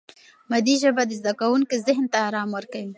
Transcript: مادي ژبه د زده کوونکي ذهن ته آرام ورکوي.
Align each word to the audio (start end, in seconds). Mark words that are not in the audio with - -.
مادي 0.49 0.75
ژبه 0.81 1.03
د 1.07 1.11
زده 1.19 1.33
کوونکي 1.41 1.75
ذهن 1.87 2.05
ته 2.11 2.17
آرام 2.27 2.49
ورکوي. 2.53 2.89